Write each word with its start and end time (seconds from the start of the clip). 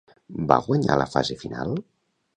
Va 0.51 0.57
guanyar 0.69 0.97
la 1.03 1.07
fase 1.17 1.37
final? 1.45 1.77